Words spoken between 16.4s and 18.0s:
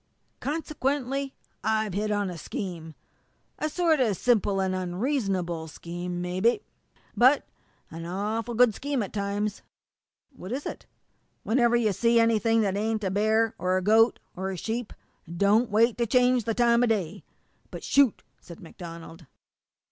the time o' day but